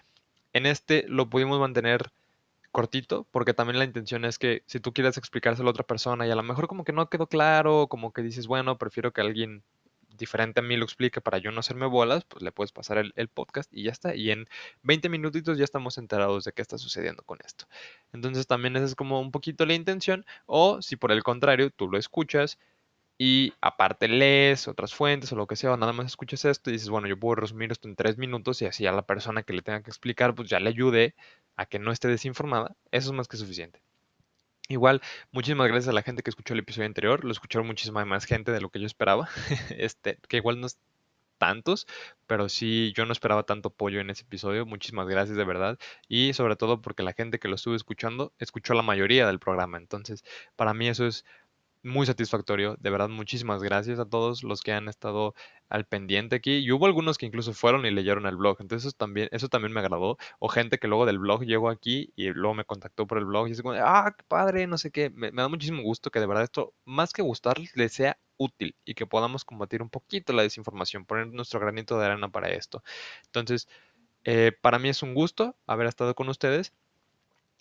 en 0.54 0.66
este 0.66 1.06
lo 1.08 1.30
pudimos 1.30 1.60
mantener 1.60 2.12
cortito, 2.72 3.28
porque 3.32 3.54
también 3.54 3.80
la 3.80 3.86
intención 3.86 4.26
es 4.26 4.38
que 4.40 4.64
si 4.68 4.80
tú 4.80 4.94
quieres 4.94 5.18
explicárselo 5.18 5.70
a 5.70 5.72
otra 5.72 5.86
persona 5.86 6.28
y 6.28 6.32
a 6.32 6.36
lo 6.36 6.44
mejor 6.44 6.68
como 6.68 6.84
que 6.84 6.94
no 6.94 7.10
quedó 7.10 7.28
claro, 7.28 7.88
como 7.88 8.14
que 8.14 8.22
dices, 8.22 8.48
bueno, 8.48 8.78
prefiero 8.78 9.12
que 9.14 9.22
alguien 9.22 9.64
diferente 10.20 10.60
a 10.60 10.64
mí 10.64 10.78
lo 10.78 10.84
explique 10.84 11.22
para 11.22 11.40
yo 11.40 11.52
no 11.52 11.62
hacerme 11.62 11.88
bolas, 11.88 12.26
pues 12.26 12.44
le 12.44 12.52
puedes 12.52 12.72
pasar 12.72 12.98
el, 12.98 13.28
podcast 13.30 13.74
y 13.74 13.84
ya 13.84 13.92
está. 13.92 14.16
Y 14.16 14.32
en 14.32 14.48
20 14.84 15.10
minutitos 15.10 15.58
ya 15.58 15.64
estamos 15.64 15.98
enterados 15.98 16.44
de 16.44 16.52
qué 16.52 16.62
está 16.62 16.78
sucediendo 16.78 17.24
con 17.24 17.40
esto. 17.44 17.66
Entonces 18.14 18.46
también 18.46 18.76
esa 18.76 18.86
es 18.86 18.96
como 18.96 19.20
un 19.20 19.32
poquito 19.32 19.66
la 19.66 19.74
intención. 19.74 20.26
O 20.46 20.82
si 20.82 20.96
por 20.96 21.12
el 21.12 21.24
contrario 21.24 21.72
tú 21.72 21.90
lo 21.90 21.98
escuchas 21.98 22.60
y 23.22 23.54
aparte 23.60 24.08
lees 24.08 24.70
otras 24.70 24.94
fuentes 24.96 25.32
o 25.34 25.36
lo 25.36 25.46
que 25.46 25.58
sea, 25.58 25.74
o 25.74 25.78
nada 25.78 25.92
más 25.92 26.08
escuchas 26.08 26.46
esto 26.46 26.70
y 26.70 26.74
dices, 26.74 26.90
bueno, 26.90 27.08
yo 27.08 27.20
puedo 27.20 27.36
resumir 27.36 27.72
esto 27.72 27.90
en 27.90 27.98
tres 27.98 28.18
minutos 28.18 28.62
y 28.62 28.66
así 28.66 28.88
a 28.88 28.94
la 28.94 29.06
persona 29.06 29.44
que 29.44 29.52
le 29.54 29.62
tenga 29.62 29.84
que 29.84 29.90
explicar, 29.92 30.34
pues 30.36 30.50
ya 30.50 30.60
le 30.62 30.70
ayude 30.70 31.16
a 31.58 31.66
que 31.66 31.80
no 31.80 31.92
esté 31.92 32.08
desinformada, 32.08 32.76
eso 32.92 33.10
es 33.10 33.16
más 33.16 33.28
que 33.28 33.36
suficiente. 33.36 33.82
Igual, 34.70 35.02
muchísimas 35.32 35.68
gracias 35.68 35.90
a 35.90 35.94
la 35.94 36.02
gente 36.02 36.24
que 36.24 36.30
escuchó 36.30 36.54
el 36.54 36.60
episodio 36.60 36.86
anterior, 36.86 37.26
lo 37.26 37.32
escucharon 37.32 37.68
muchísima 37.68 38.06
más 38.06 38.26
gente 38.26 38.54
de 38.54 38.62
lo 38.62 38.70
que 38.70 38.80
yo 38.80 38.86
esperaba, 38.86 39.28
este, 39.78 40.18
que 40.30 40.38
igual 40.38 40.62
no 40.62 40.68
es 40.68 40.80
tantos, 41.38 41.88
pero 42.28 42.50
sí 42.50 42.94
yo 42.96 43.06
no 43.06 43.12
esperaba 43.12 43.44
tanto 43.44 43.70
apoyo 43.70 44.00
en 44.00 44.12
ese 44.12 44.24
episodio. 44.24 44.66
Muchísimas 44.66 45.08
gracias 45.08 45.38
de 45.38 45.46
verdad. 45.46 45.80
Y 46.08 46.34
sobre 46.34 46.56
todo 46.56 46.82
porque 46.82 47.02
la 47.02 47.14
gente 47.14 47.40
que 47.40 47.48
lo 47.48 47.56
estuvo 47.56 47.76
escuchando 47.76 48.34
escuchó 48.38 48.76
la 48.76 48.84
mayoría 48.84 49.26
del 49.26 49.40
programa. 49.40 49.78
Entonces, 49.78 50.24
para 50.56 50.74
mí 50.74 50.88
eso 50.88 51.08
es 51.08 51.26
muy 51.84 52.06
satisfactorio. 52.06 52.76
De 52.80 52.90
verdad, 52.90 53.10
muchísimas 53.10 53.64
gracias 53.64 54.00
a 54.00 54.06
todos 54.06 54.44
los 54.44 54.62
que 54.62 54.72
han 54.74 54.88
estado 54.88 55.34
al 55.70 55.86
pendiente 55.86 56.36
aquí. 56.36 56.58
Y 56.58 56.72
hubo 56.72 56.86
algunos 56.86 57.18
que 57.18 57.26
incluso 57.26 57.54
fueron 57.54 57.86
y 57.86 57.92
leyeron 57.92 58.26
el 58.26 58.36
blog. 58.36 58.58
Entonces 58.60 58.88
eso 58.88 58.98
también, 58.98 59.30
eso 59.32 59.50
también 59.50 59.74
me 59.74 59.80
agradó. 59.80 60.18
O 60.40 60.50
gente 60.50 60.78
que 60.78 60.88
luego 60.88 61.06
del 61.06 61.20
blog 61.20 61.44
llegó 61.44 61.70
aquí 61.70 62.12
y 62.16 62.30
luego 62.30 62.54
me 62.56 62.66
contactó 62.66 63.08
por 63.08 63.18
el 63.18 63.26
blog 63.26 63.48
y 63.48 63.52
dice, 63.52 63.64
ah, 63.82 64.14
qué 64.18 64.24
padre, 64.28 64.68
no 64.68 64.78
sé 64.78 64.92
qué. 64.92 65.10
Me, 65.10 65.32
da 65.32 65.48
muchísimo 65.48 65.82
gusto 65.84 66.12
que 66.12 66.20
de 66.20 66.28
verdad 66.28 66.44
esto, 66.44 66.74
más 66.86 67.14
que 67.14 67.22
gustarles, 67.22 67.76
les 67.76 67.94
sea 67.94 68.20
útil 68.38 68.76
y 68.86 68.94
que 68.94 69.06
podamos 69.06 69.46
combatir 69.46 69.82
un 69.82 69.90
poquito 69.90 70.34
la 70.34 70.44
desinformación, 70.44 71.06
poner 71.06 71.28
nuestro 71.28 71.60
granito 71.60 72.00
de 72.00 72.06
arena 72.06 72.30
para 72.30 72.50
esto. 72.50 72.84
Entonces, 73.26 73.68
eh, 74.24 74.52
para 74.62 74.80
mí 74.80 74.90
es 74.90 75.04
un 75.04 75.14
gusto 75.14 75.56
haber 75.68 75.88
estado 75.88 76.16
con 76.16 76.30
ustedes 76.30 76.74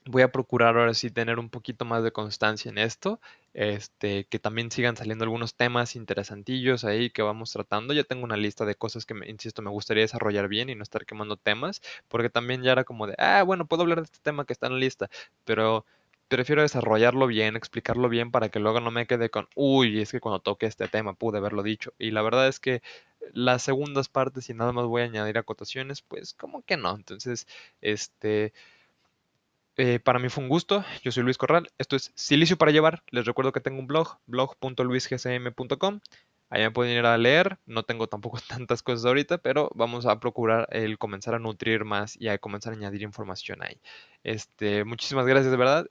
voy 0.09 0.23
a 0.23 0.33
procurar 0.33 0.77
ahora 0.77 0.95
sí 0.95 1.11
tener 1.11 1.39
un 1.39 1.51
poquito 1.51 1.85
más 1.85 2.03
de 2.03 2.13
constancia 2.13 2.71
en 2.71 2.79
esto, 2.79 3.21
este, 3.53 4.25
que 4.25 4.39
también 4.39 4.71
sigan 4.71 4.97
saliendo 4.97 5.25
algunos 5.25 5.55
temas 5.55 5.97
interesantillos 5.97 6.85
ahí 6.85 7.11
que 7.11 7.23
vamos 7.23 7.53
tratando. 7.53 7.93
Ya 7.93 8.05
tengo 8.05 8.25
una 8.25 8.37
lista 8.37 8.65
de 8.65 8.75
cosas 8.75 9.05
que, 9.05 9.15
me, 9.15 9.29
insisto, 9.29 9.61
me 9.63 9.71
gustaría 9.71 10.03
desarrollar 10.03 10.49
bien 10.49 10.71
y 10.71 10.75
no 10.75 10.83
estar 10.83 11.05
quemando 11.07 11.37
temas, 11.37 11.83
porque 12.09 12.31
también 12.31 12.63
ya 12.63 12.73
era 12.73 12.85
como 12.85 13.07
de, 13.07 13.15
ah, 13.19 13.43
bueno, 13.43 13.67
puedo 13.67 13.83
hablar 13.83 13.99
de 13.99 14.05
este 14.05 14.19
tema 14.23 14.47
que 14.47 14.55
está 14.55 14.67
en 14.67 14.75
la 14.75 14.79
lista, 14.79 15.11
pero 15.45 15.85
prefiero 16.29 16.63
desarrollarlo 16.63 17.27
bien, 17.27 17.57
explicarlo 17.57 18.09
bien 18.09 18.31
para 18.31 18.49
que 18.51 18.61
luego 18.61 18.81
no 18.81 18.91
me 18.91 19.07
quede 19.07 19.31
con, 19.31 19.49
uy, 19.55 20.01
es 20.01 20.11
que 20.13 20.21
cuando 20.21 20.41
toque 20.41 20.67
este 20.67 20.89
tema 20.89 21.15
pude 21.15 21.39
haberlo 21.39 21.63
dicho. 21.63 21.93
Y 21.99 22.11
la 22.13 22.23
verdad 22.23 22.49
es 22.49 22.61
que 22.61 22.83
las 23.33 23.63
segundas 23.63 24.09
partes 24.09 24.49
y 24.51 24.55
nada 24.55 24.73
más 24.73 24.87
voy 24.87 25.03
a 25.03 25.05
añadir 25.07 25.39
acotaciones, 25.39 26.03
pues 26.03 26.35
como 26.35 26.63
que 26.63 26.77
no. 26.79 26.95
Entonces, 26.97 27.47
este... 27.83 28.53
Eh, 29.79 30.01
para 30.01 30.19
mí 30.19 30.29
fue 30.29 30.43
un 30.43 30.49
gusto. 30.49 30.85
Yo 31.05 31.13
soy 31.13 31.23
Luis 31.23 31.39
Corral. 31.39 31.71
Esto 31.79 31.95
es 31.95 32.13
Silicio 32.17 32.59
para 32.59 32.73
llevar. 32.73 33.05
Les 33.11 33.25
recuerdo 33.25 33.53
que 33.53 33.61
tengo 33.61 33.79
un 33.79 33.87
blog, 33.87 34.19
blog.luisgcm.com. 34.27 36.01
Ahí 36.51 36.63
me 36.63 36.71
pueden 36.73 36.99
ir 36.99 37.07
a 37.07 37.17
leer. 37.17 37.59
No 37.65 37.85
tengo 37.85 38.09
tampoco 38.09 38.39
tantas 38.49 38.83
cosas 38.83 39.05
ahorita, 39.07 39.39
pero 39.39 39.71
vamos 39.75 40.05
a 40.07 40.19
procurar 40.19 40.69
el 40.73 40.99
comenzar 40.99 41.35
a 41.35 41.39
nutrir 41.39 41.85
más 41.85 42.21
y 42.21 42.29
a 42.29 42.39
comenzar 42.39 42.73
a 42.73 42.77
añadir 42.77 43.03
información 43.03 43.63
ahí. 43.63 43.81
Este, 44.25 44.85
muchísimas 44.85 45.27
gracias 45.27 45.53
de 45.53 45.57
verdad 45.57 45.87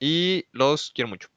y 0.00 0.46
los 0.52 0.90
quiero 0.92 1.08
mucho. 1.08 1.28